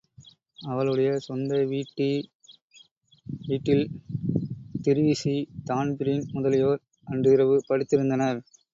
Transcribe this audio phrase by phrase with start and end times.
[0.65, 2.07] அவளுடைய சொந்த வீட்டி
[3.43, 3.93] வீட்டில்ன்
[4.85, 5.37] Treacy,
[5.63, 8.41] Dan Breen முதலியோர் அன்றிரவு படுத்திருந்தனர்.